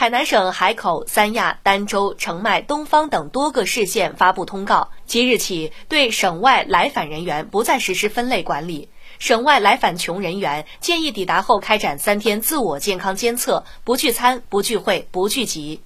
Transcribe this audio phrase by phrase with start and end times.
[0.00, 8.88] 海南省海口三亚儋州澄迈东方等多个市县发布通告即日起对省外来返人员不再实施分类管理。
[9.18, 15.78] 省外来返穷人员建议抵达后开展三天自我健康监测不聚餐不聚会不聚集。